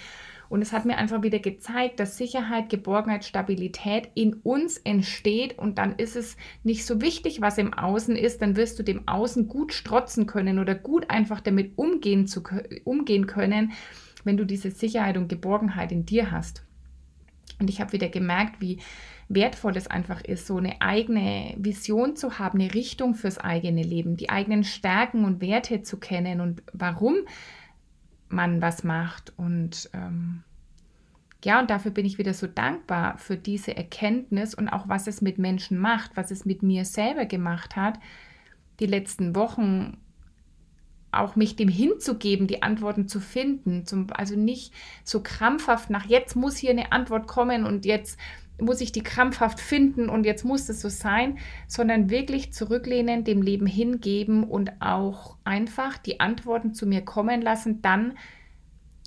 Und 0.48 0.62
es 0.62 0.72
hat 0.72 0.84
mir 0.84 0.96
einfach 0.96 1.24
wieder 1.24 1.40
gezeigt, 1.40 1.98
dass 1.98 2.16
Sicherheit, 2.16 2.68
Geborgenheit, 2.68 3.24
Stabilität 3.24 4.10
in 4.14 4.34
uns 4.34 4.76
entsteht. 4.76 5.58
Und 5.58 5.78
dann 5.78 5.96
ist 5.96 6.14
es 6.14 6.36
nicht 6.62 6.86
so 6.86 7.00
wichtig, 7.00 7.40
was 7.40 7.58
im 7.58 7.74
Außen 7.74 8.14
ist, 8.14 8.42
dann 8.42 8.54
wirst 8.54 8.78
du 8.78 8.84
dem 8.84 9.08
Außen 9.08 9.48
gut 9.48 9.72
strotzen 9.72 10.26
können 10.26 10.60
oder 10.60 10.76
gut 10.76 11.10
einfach 11.10 11.40
damit 11.40 11.72
umgehen, 11.76 12.28
zu, 12.28 12.44
umgehen 12.84 13.26
können 13.26 13.72
wenn 14.24 14.36
du 14.36 14.44
diese 14.44 14.70
Sicherheit 14.70 15.16
und 15.16 15.28
Geborgenheit 15.28 15.92
in 15.92 16.06
dir 16.06 16.30
hast. 16.30 16.64
Und 17.58 17.70
ich 17.70 17.80
habe 17.80 17.92
wieder 17.92 18.08
gemerkt, 18.08 18.60
wie 18.60 18.78
wertvoll 19.28 19.76
es 19.76 19.86
einfach 19.86 20.22
ist, 20.22 20.46
so 20.46 20.56
eine 20.56 20.80
eigene 20.80 21.54
Vision 21.56 22.16
zu 22.16 22.38
haben, 22.38 22.60
eine 22.60 22.74
Richtung 22.74 23.14
fürs 23.14 23.38
eigene 23.38 23.82
Leben, 23.82 24.16
die 24.16 24.30
eigenen 24.30 24.64
Stärken 24.64 25.24
und 25.24 25.40
Werte 25.40 25.82
zu 25.82 25.98
kennen 25.98 26.40
und 26.40 26.62
warum 26.72 27.16
man 28.28 28.60
was 28.60 28.84
macht. 28.84 29.32
Und 29.36 29.90
ähm, 29.94 30.42
ja, 31.44 31.60
und 31.60 31.70
dafür 31.70 31.90
bin 31.90 32.06
ich 32.06 32.18
wieder 32.18 32.34
so 32.34 32.46
dankbar 32.46 33.18
für 33.18 33.36
diese 33.36 33.76
Erkenntnis 33.76 34.54
und 34.54 34.68
auch 34.68 34.88
was 34.88 35.06
es 35.06 35.22
mit 35.22 35.38
Menschen 35.38 35.78
macht, 35.78 36.16
was 36.16 36.30
es 36.30 36.44
mit 36.44 36.62
mir 36.62 36.84
selber 36.84 37.26
gemacht 37.26 37.76
hat. 37.76 37.98
Die 38.80 38.86
letzten 38.86 39.34
Wochen 39.34 39.98
auch 41.12 41.36
mich 41.36 41.56
dem 41.56 41.68
hinzugeben, 41.68 42.46
die 42.46 42.62
Antworten 42.62 43.06
zu 43.06 43.20
finden. 43.20 43.86
Zum, 43.86 44.06
also 44.14 44.34
nicht 44.36 44.72
so 45.04 45.22
krampfhaft 45.22 45.90
nach, 45.90 46.06
jetzt 46.06 46.34
muss 46.34 46.56
hier 46.56 46.70
eine 46.70 46.92
Antwort 46.92 47.26
kommen 47.26 47.64
und 47.64 47.84
jetzt 47.84 48.18
muss 48.58 48.80
ich 48.80 48.92
die 48.92 49.02
krampfhaft 49.02 49.60
finden 49.60 50.08
und 50.08 50.24
jetzt 50.24 50.44
muss 50.44 50.68
es 50.68 50.80
so 50.80 50.88
sein, 50.88 51.38
sondern 51.66 52.10
wirklich 52.10 52.52
zurücklehnen, 52.52 53.24
dem 53.24 53.42
Leben 53.42 53.66
hingeben 53.66 54.44
und 54.44 54.72
auch 54.80 55.36
einfach 55.44 55.98
die 55.98 56.20
Antworten 56.20 56.74
zu 56.74 56.86
mir 56.86 57.02
kommen 57.02 57.42
lassen, 57.42 57.82
dann 57.82 58.14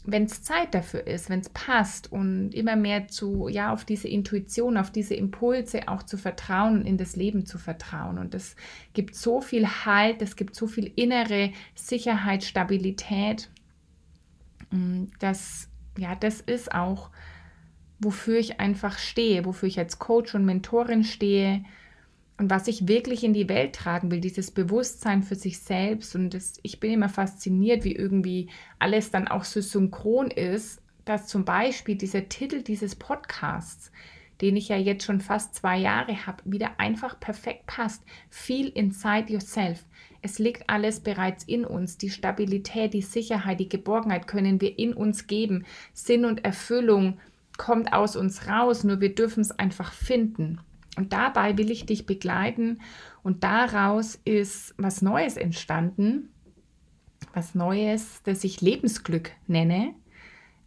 wenn 0.08 0.26
es 0.26 0.44
Zeit 0.44 0.74
dafür 0.74 1.08
ist, 1.08 1.30
wenn 1.30 1.40
es 1.40 1.50
passt 1.50 2.12
und 2.12 2.54
immer 2.54 2.76
mehr 2.76 3.08
zu, 3.08 3.48
ja, 3.48 3.74
auf 3.74 3.86
diese 3.86 4.08
Intuition, 4.08 4.78
auf 4.78 4.92
diese 4.92 5.16
Impulse 5.16 5.88
auch 5.88 6.04
zu 6.04 6.18
vertrauen 6.18 6.86
in 6.86 6.98
das 6.98 7.16
Leben 7.16 7.46
zu 7.46 7.58
vertrauen. 7.58 8.18
Und 8.18 8.36
es 8.36 8.56
gibt 8.94 9.16
so 9.16 9.42
viel 9.42 9.68
Halt, 9.68 10.22
es 10.22 10.36
gibt 10.36 10.56
so 10.56 10.68
viel 10.68 10.92
innere 10.96 11.52
Sicherheit, 11.74 12.44
Stabilität. 12.44 13.50
Mm, 14.72 15.06
das, 15.20 15.70
ja, 15.98 16.16
das 16.16 16.42
ist 16.42 16.74
auch, 16.74 17.10
wofür 18.00 18.38
ich 18.38 18.60
einfach 18.60 18.98
stehe, 18.98 19.46
wofür 19.46 19.68
ich 19.68 19.80
als 19.80 20.00
Coach 20.00 20.36
und 20.36 20.46
Mentorin 20.46 21.04
stehe 21.04 21.64
und 22.38 22.50
was 22.50 22.68
ich 22.68 22.88
wirklich 22.88 23.24
in 23.24 23.34
die 23.34 23.48
Welt 23.48 23.74
tragen 23.74 24.12
will, 24.12 24.20
dieses 24.20 24.52
Bewusstsein 24.52 25.24
für 25.24 25.36
sich 25.36 25.60
selbst. 25.60 26.16
Und 26.16 26.34
das, 26.34 26.60
ich 26.64 26.80
bin 26.80 26.92
immer 26.92 27.08
fasziniert, 27.08 27.86
wie 27.86 27.96
irgendwie 27.96 28.50
alles 28.78 29.10
dann 29.10 29.28
auch 29.28 29.46
so 29.46 29.62
synchron 29.62 30.32
ist, 30.32 30.82
dass 31.06 31.28
zum 31.28 31.46
Beispiel 31.46 31.96
dieser 31.96 32.28
Titel 32.28 32.62
dieses 32.62 32.96
Podcasts, 32.96 33.92
den 34.42 34.58
ich 34.58 34.68
ja 34.68 34.76
jetzt 34.76 35.06
schon 35.06 35.22
fast 35.22 35.56
zwei 35.56 35.78
Jahre 35.78 36.26
habe, 36.26 36.44
wieder 36.44 36.78
einfach 36.78 37.18
perfekt 37.22 37.68
passt. 37.68 38.04
Feel 38.30 38.68
inside 38.68 39.32
yourself. 39.32 39.86
Es 40.22 40.38
liegt 40.38 40.70
alles 40.70 41.00
bereits 41.00 41.46
in 41.46 41.64
uns. 41.64 41.98
Die 41.98 42.10
Stabilität, 42.10 42.94
die 42.94 43.02
Sicherheit, 43.02 43.62
die 43.62 43.70
Geborgenheit 43.70 44.28
können 44.28 44.60
wir 44.60 44.78
in 44.78 44.94
uns 44.94 45.28
geben. 45.28 45.66
Sinn 45.94 46.26
und 46.26 46.44
Erfüllung 46.44 47.18
kommt 47.58 47.94
aus 47.94 48.18
uns 48.18 48.50
raus, 48.50 48.84
nur 48.84 49.00
wir 49.00 49.16
dürfen 49.16 49.40
es 49.40 49.52
einfach 49.52 49.94
finden. 49.94 50.60
Und 50.96 51.14
dabei 51.14 51.58
will 51.58 51.72
ich 51.72 51.86
dich 51.86 52.06
begleiten 52.06 52.80
und 53.24 53.44
daraus 53.44 54.16
ist 54.24 54.74
was 54.78 55.02
Neues 55.02 55.36
entstanden, 55.36 56.30
was 57.34 57.56
Neues, 57.56 58.22
das 58.24 58.44
ich 58.44 58.62
Lebensglück 58.62 59.32
nenne. 59.48 59.94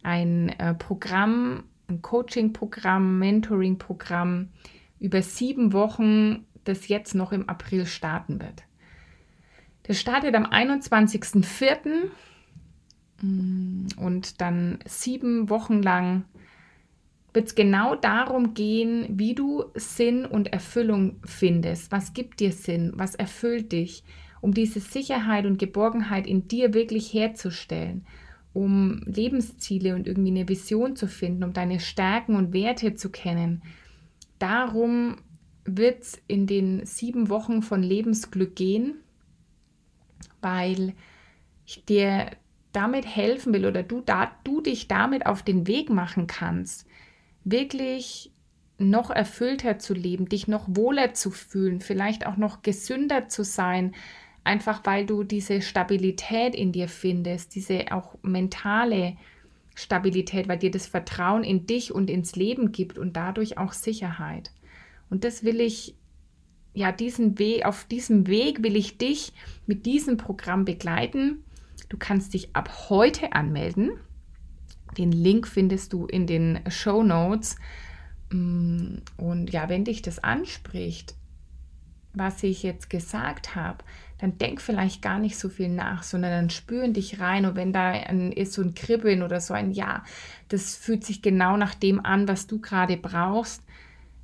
Ein 0.03 0.49
äh, 0.59 0.75
Programm, 0.75 1.63
ein 1.87 2.01
Coaching-Programm, 2.01 3.17
Mentoring-Programm 3.19 4.49
über 4.99 5.21
sieben 5.21 5.73
Wochen, 5.73 6.45
das 6.63 6.87
jetzt 6.87 7.15
noch 7.15 7.31
im 7.31 7.49
April 7.49 7.85
starten 7.85 8.39
wird. 8.39 8.63
Das 9.83 9.99
startet 9.99 10.35
am 10.35 10.45
21.04. 10.45 12.09
Mm, 13.21 13.87
und 13.97 14.39
dann 14.39 14.79
sieben 14.85 15.49
Wochen 15.49 15.81
lang 15.81 16.25
wird 17.33 17.47
es 17.47 17.55
genau 17.55 17.95
darum 17.95 18.53
gehen, 18.53 19.05
wie 19.09 19.35
du 19.35 19.65
Sinn 19.75 20.25
und 20.25 20.51
Erfüllung 20.51 21.17
findest. 21.25 21.91
Was 21.91 22.13
gibt 22.13 22.39
dir 22.39 22.51
Sinn? 22.51 22.93
Was 22.95 23.15
erfüllt 23.15 23.71
dich? 23.71 24.03
Um 24.41 24.53
diese 24.53 24.79
Sicherheit 24.79 25.45
und 25.45 25.59
Geborgenheit 25.59 26.25
in 26.25 26.47
dir 26.47 26.73
wirklich 26.73 27.13
herzustellen, 27.13 28.05
um 28.53 29.01
Lebensziele 29.05 29.95
und 29.95 30.07
irgendwie 30.07 30.31
eine 30.31 30.49
Vision 30.49 30.95
zu 30.95 31.07
finden, 31.07 31.43
um 31.43 31.53
deine 31.53 31.79
Stärken 31.79 32.35
und 32.35 32.53
Werte 32.53 32.95
zu 32.95 33.09
kennen. 33.09 33.61
Darum 34.39 35.17
wird 35.65 36.03
es 36.03 36.21
in 36.27 36.47
den 36.47 36.85
sieben 36.85 37.29
Wochen 37.29 37.61
von 37.61 37.83
Lebensglück 37.83 38.55
gehen, 38.55 38.95
weil 40.41 40.93
ich 41.65 41.85
dir 41.85 42.31
damit 42.71 43.05
helfen 43.05 43.53
will 43.53 43.65
oder 43.65 43.83
du, 43.83 44.01
da, 44.01 44.31
du 44.43 44.61
dich 44.61 44.87
damit 44.87 45.25
auf 45.25 45.43
den 45.43 45.67
Weg 45.67 45.89
machen 45.89 46.27
kannst, 46.27 46.87
wirklich 47.43 48.31
noch 48.77 49.09
erfüllter 49.09 49.77
zu 49.79 49.93
leben, 49.93 50.29
dich 50.29 50.47
noch 50.47 50.65
wohler 50.67 51.13
zu 51.13 51.31
fühlen, 51.31 51.81
vielleicht 51.81 52.25
auch 52.25 52.37
noch 52.37 52.61
gesünder 52.61 53.27
zu 53.27 53.43
sein, 53.43 53.93
einfach 54.43 54.81
weil 54.85 55.05
du 55.05 55.23
diese 55.23 55.61
Stabilität 55.61 56.55
in 56.55 56.71
dir 56.71 56.87
findest, 56.87 57.55
diese 57.55 57.91
auch 57.91 58.15
mentale 58.21 59.17
Stabilität, 59.75 60.47
weil 60.47 60.57
dir 60.57 60.71
das 60.71 60.87
Vertrauen 60.87 61.43
in 61.43 61.65
dich 61.65 61.93
und 61.93 62.09
ins 62.09 62.35
Leben 62.35 62.71
gibt 62.71 62.97
und 62.97 63.13
dadurch 63.15 63.57
auch 63.57 63.73
Sicherheit. 63.73 64.51
Und 65.09 65.23
das 65.23 65.43
will 65.43 65.59
ich 65.59 65.95
ja 66.73 66.91
diesen 66.91 67.39
Weg 67.39 67.65
auf 67.65 67.85
diesem 67.85 68.27
Weg 68.27 68.63
will 68.63 68.75
ich 68.75 68.97
dich 68.97 69.33
mit 69.65 69.85
diesem 69.85 70.17
Programm 70.17 70.65
begleiten. 70.65 71.43
Du 71.89 71.97
kannst 71.97 72.33
dich 72.33 72.55
ab 72.55 72.89
heute 72.89 73.33
anmelden. 73.33 73.91
Den 74.97 75.11
Link 75.11 75.47
findest 75.47 75.93
du 75.93 76.05
in 76.05 76.27
den 76.27 76.59
Show 76.67 77.03
Notes. 77.03 77.55
Mm, 78.31 78.97
und 79.17 79.51
ja, 79.51 79.69
wenn 79.69 79.85
dich 79.85 80.01
das 80.01 80.19
anspricht, 80.19 81.15
was 82.13 82.43
ich 82.43 82.63
jetzt 82.63 82.89
gesagt 82.89 83.55
habe, 83.55 83.83
dann 84.19 84.37
denk 84.37 84.61
vielleicht 84.61 85.01
gar 85.01 85.19
nicht 85.19 85.37
so 85.37 85.47
viel 85.47 85.69
nach, 85.69 86.03
sondern 86.03 86.31
dann 86.31 86.49
spüren 86.49 86.93
dich 86.93 87.19
rein. 87.19 87.45
Und 87.45 87.55
wenn 87.55 87.71
da 87.71 87.91
ein, 87.91 88.31
ist 88.31 88.53
so 88.53 88.61
ein 88.61 88.73
Kribbeln 88.73 89.23
oder 89.23 89.39
so 89.39 89.53
ein 89.53 89.71
Ja, 89.71 90.03
das 90.49 90.75
fühlt 90.75 91.05
sich 91.05 91.21
genau 91.21 91.55
nach 91.55 91.73
dem 91.73 92.03
an, 92.03 92.27
was 92.27 92.47
du 92.47 92.59
gerade 92.59 92.97
brauchst, 92.97 93.63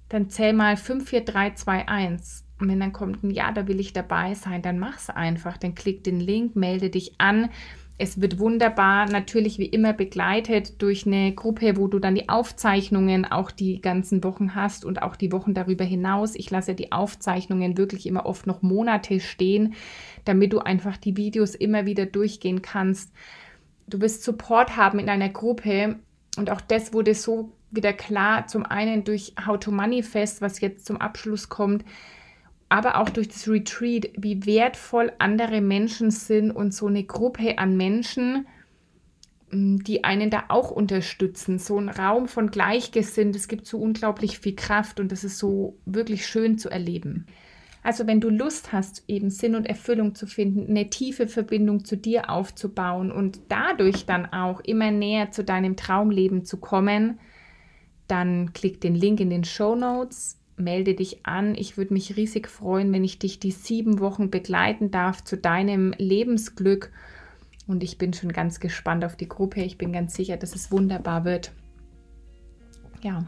dann 0.09 0.29
zähl 0.29 0.53
mal 0.53 0.77
5, 0.77 1.09
4, 1.09 1.21
3, 1.21 1.51
2, 1.51 1.87
1. 1.87 2.43
Und 2.59 2.69
wenn 2.69 2.79
dann 2.79 2.93
kommt 2.93 3.23
ein 3.23 3.31
Ja, 3.31 3.51
da 3.51 3.67
will 3.67 3.79
ich 3.79 3.93
dabei 3.93 4.33
sein, 4.33 4.61
dann 4.61 4.79
mach's 4.79 5.09
einfach. 5.09 5.57
Dann 5.57 5.75
klick 5.75 6.03
den 6.03 6.19
Link, 6.19 6.55
melde 6.55 6.89
dich 6.89 7.19
an. 7.19 7.49
Es 7.97 8.19
wird 8.19 8.39
wunderbar, 8.39 9.09
natürlich 9.09 9.57
wie 9.57 9.67
immer 9.67 9.93
begleitet 9.93 10.81
durch 10.81 11.07
eine 11.07 11.33
Gruppe, 11.33 11.77
wo 11.77 11.87
du 11.87 11.99
dann 11.99 12.15
die 12.15 12.27
Aufzeichnungen 12.27 13.23
auch 13.23 13.51
die 13.51 13.79
ganzen 13.79 14.21
Wochen 14.25 14.53
hast 14.53 14.83
und 14.83 15.01
auch 15.01 15.15
die 15.15 15.31
Wochen 15.31 15.53
darüber 15.53 15.85
hinaus. 15.85 16.35
Ich 16.35 16.51
lasse 16.51 16.75
die 16.75 16.91
Aufzeichnungen 16.91 17.77
wirklich 17.77 18.05
immer 18.05 18.25
oft 18.25 18.47
noch 18.47 18.61
Monate 18.61 19.21
stehen, 19.21 19.75
damit 20.25 20.51
du 20.51 20.59
einfach 20.59 20.97
die 20.97 21.15
Videos 21.15 21.55
immer 21.55 21.85
wieder 21.85 22.05
durchgehen 22.05 22.61
kannst. 22.61 23.13
Du 23.87 24.01
wirst 24.01 24.23
Support 24.23 24.75
haben 24.75 24.99
in 24.99 25.07
einer 25.07 25.29
Gruppe 25.29 25.95
und 26.37 26.51
auch 26.51 26.59
das 26.59 26.91
wurde 26.91 27.15
so 27.15 27.53
wieder 27.71 27.93
klar. 27.93 28.47
Zum 28.47 28.65
einen 28.65 29.05
durch 29.05 29.35
How 29.45 29.57
to 29.57 29.71
Manifest, 29.71 30.41
was 30.41 30.59
jetzt 30.59 30.85
zum 30.85 30.97
Abschluss 30.97 31.47
kommt, 31.47 31.85
aber 32.69 32.99
auch 32.99 33.09
durch 33.09 33.27
das 33.27 33.47
Retreat, 33.47 34.09
wie 34.17 34.45
wertvoll 34.45 35.11
andere 35.19 35.61
Menschen 35.61 36.11
sind 36.11 36.51
und 36.51 36.73
so 36.73 36.87
eine 36.87 37.03
Gruppe 37.03 37.57
an 37.57 37.77
Menschen, 37.77 38.47
die 39.51 40.03
einen 40.03 40.29
da 40.29 40.45
auch 40.49 40.71
unterstützen. 40.71 41.59
So 41.59 41.79
ein 41.79 41.89
Raum 41.89 42.27
von 42.27 42.49
Gleichgesinnt, 42.49 43.35
es 43.35 43.47
gibt 43.47 43.65
so 43.67 43.79
unglaublich 43.79 44.39
viel 44.39 44.55
Kraft 44.55 44.99
und 44.99 45.11
das 45.11 45.23
ist 45.23 45.37
so 45.37 45.77
wirklich 45.85 46.25
schön 46.25 46.57
zu 46.57 46.69
erleben. 46.69 47.27
Also 47.83 48.07
wenn 48.07 48.19
du 48.19 48.29
Lust 48.29 48.73
hast, 48.73 49.03
eben 49.07 49.29
Sinn 49.29 49.53
und 49.53 49.67
Erfüllung 49.67 50.15
zu 50.15 50.25
finden, 50.25 50.67
eine 50.67 50.89
tiefe 50.89 51.27
Verbindung 51.27 51.85
zu 51.85 51.95
dir 51.95 52.31
aufzubauen 52.31 53.11
und 53.11 53.41
dadurch 53.47 54.07
dann 54.07 54.25
auch 54.25 54.59
immer 54.61 54.89
näher 54.89 55.29
zu 55.29 55.43
deinem 55.43 55.77
Traumleben 55.77 56.45
zu 56.45 56.57
kommen, 56.57 57.19
dann 58.07 58.53
klick 58.53 58.81
den 58.81 58.95
Link 58.95 59.19
in 59.19 59.29
den 59.29 59.43
Show 59.43 59.75
Notes 59.75 60.39
melde 60.57 60.93
dich 60.93 61.25
an. 61.25 61.55
Ich 61.55 61.77
würde 61.77 61.93
mich 61.93 62.15
riesig 62.15 62.47
freuen, 62.47 62.91
wenn 62.93 63.03
ich 63.03 63.19
dich 63.19 63.39
die 63.39 63.51
sieben 63.51 63.99
Wochen 63.99 64.29
begleiten 64.29 64.91
darf 64.91 65.23
zu 65.23 65.37
deinem 65.37 65.93
Lebensglück. 65.97 66.91
Und 67.67 67.83
ich 67.83 67.97
bin 67.97 68.13
schon 68.13 68.31
ganz 68.31 68.59
gespannt 68.59 69.03
auf 69.03 69.15
die 69.15 69.27
Gruppe. 69.27 69.61
Ich 69.61 69.77
bin 69.77 69.91
ganz 69.91 70.15
sicher, 70.15 70.37
dass 70.37 70.55
es 70.55 70.71
wunderbar 70.71 71.25
wird. 71.25 71.51
Ja, 73.01 73.25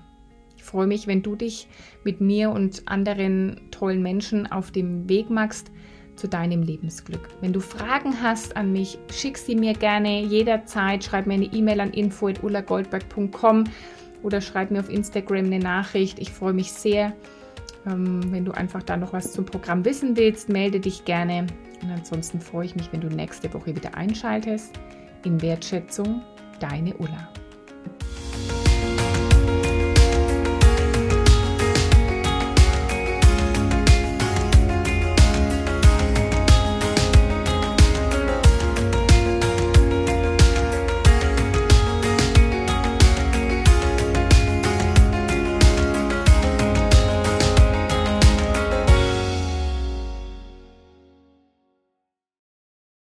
ich 0.55 0.63
freue 0.63 0.87
mich, 0.87 1.07
wenn 1.07 1.23
du 1.23 1.35
dich 1.35 1.67
mit 2.03 2.21
mir 2.21 2.51
und 2.51 2.87
anderen 2.87 3.61
tollen 3.71 4.01
Menschen 4.01 4.51
auf 4.51 4.71
dem 4.71 5.07
Weg 5.09 5.29
machst 5.29 5.71
zu 6.15 6.27
deinem 6.27 6.63
Lebensglück. 6.63 7.29
Wenn 7.41 7.53
du 7.53 7.59
Fragen 7.59 8.21
hast 8.21 8.57
an 8.57 8.71
mich, 8.73 8.97
schick 9.11 9.37
sie 9.37 9.55
mir 9.55 9.73
gerne 9.73 10.23
jederzeit. 10.23 11.03
Schreib 11.03 11.27
mir 11.27 11.35
eine 11.35 11.45
E-Mail 11.45 11.79
an 11.79 11.91
info.ullagoldberg.com 11.91 13.65
oder 14.23 14.41
schreib 14.41 14.71
mir 14.71 14.79
auf 14.79 14.89
Instagram 14.89 15.45
eine 15.45 15.59
Nachricht. 15.59 16.19
Ich 16.19 16.31
freue 16.31 16.53
mich 16.53 16.71
sehr. 16.71 17.13
Ähm, 17.85 18.31
wenn 18.31 18.45
du 18.45 18.51
einfach 18.51 18.83
da 18.83 18.97
noch 18.97 19.13
was 19.13 19.31
zum 19.33 19.45
Programm 19.45 19.85
wissen 19.85 20.17
willst, 20.17 20.49
melde 20.49 20.79
dich 20.79 21.05
gerne. 21.05 21.47
Und 21.81 21.91
ansonsten 21.91 22.39
freue 22.39 22.65
ich 22.65 22.75
mich, 22.75 22.91
wenn 22.91 23.01
du 23.01 23.07
nächste 23.07 23.53
Woche 23.53 23.75
wieder 23.75 23.95
einschaltest. 23.95 24.73
In 25.23 25.41
Wertschätzung, 25.41 26.21
deine 26.59 26.95
Ulla. 26.97 27.29